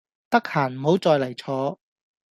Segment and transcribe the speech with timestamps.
[0.31, 1.79] 得閒唔好再嚟坐